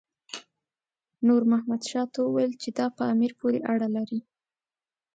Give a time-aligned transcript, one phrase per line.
[1.27, 4.19] نور محمد شاه ته وویل چې دا په امیر پورې اړه لري.